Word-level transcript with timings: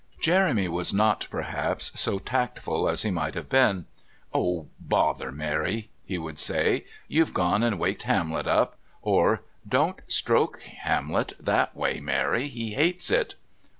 Jeremy 0.19 0.67
was 0.67 0.91
not, 0.91 1.27
perhaps, 1.29 1.91
so 1.93 2.17
tactful 2.17 2.89
as 2.89 3.03
he 3.03 3.11
might 3.11 3.35
have 3.35 3.49
been. 3.49 3.85
"Oh 4.33 4.65
bother, 4.79 5.31
Mary!" 5.31 5.91
he 6.03 6.17
would 6.17 6.39
say. 6.39 6.85
"You've 7.07 7.35
gone 7.35 7.61
and 7.61 7.77
waked 7.77 8.01
Hamlet 8.09 8.47
up!" 8.47 8.77
or 9.03 9.43
"Don't 9.69 9.99
stroke 10.07 10.63
Hamlet 10.63 11.33
that 11.39 11.75
way, 11.75 11.99
Mary; 11.99 12.47
he 12.47 12.73
hates 12.73 13.11
it!" 13.11 13.35